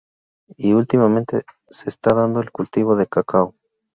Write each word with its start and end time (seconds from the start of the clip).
Y 0.57 0.73
últimamente 0.73 1.43
se 1.69 1.87
está 1.89 2.15
dando 2.15 2.39
el 2.41 2.49
cultivo 2.51 2.95
de 2.95 3.05
cacao. 3.05 3.53